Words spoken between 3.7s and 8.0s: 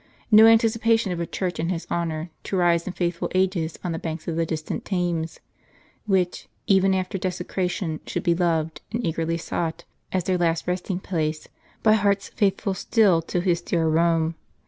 on the banks of the distant Thames, which, even after desecration,